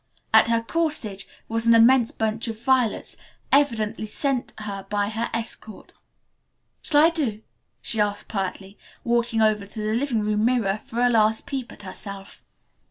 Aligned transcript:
At 0.33 0.47
her 0.47 0.63
corsage 0.63 1.25
was 1.47 1.67
an 1.67 1.75
immense 1.75 2.09
bunch 2.09 2.47
of 2.47 2.59
violets, 2.59 3.15
evidently 3.51 4.07
sent 4.07 4.51
her 4.57 4.81
by 4.89 5.09
her 5.09 5.29
escort. 5.31 5.93
"Shall 6.81 7.05
I 7.05 7.11
do?" 7.11 7.43
she 7.83 8.01
asked 8.01 8.27
pertly, 8.27 8.79
walking 9.03 9.43
over 9.43 9.63
to 9.67 9.79
the 9.79 9.93
living 9.93 10.21
room 10.21 10.43
mirror 10.43 10.79
for 10.87 11.01
a 11.01 11.07
last 11.07 11.45
peep 11.45 11.71
at 11.71 11.83
herself. 11.83 12.43